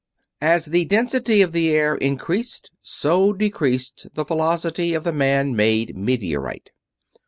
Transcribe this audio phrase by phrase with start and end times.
[0.41, 5.95] As the density of the air increased so decreased the velocity of the man made
[5.95, 6.71] meteorite.